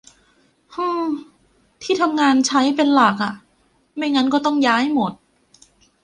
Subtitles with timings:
[0.73, 1.05] ฮือ
[1.81, 3.33] ที่ทำงานใช้ เป็นหลักอะ
[3.95, 5.11] ไม่งั้นก็ต้องย้ายหมด